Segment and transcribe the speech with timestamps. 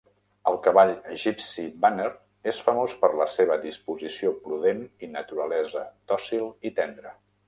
[0.51, 0.91] El cavall
[1.23, 2.07] Gypsy Vanner
[2.51, 7.13] és famós per la seva disposició prudent i naturalesa dòcil i tendra.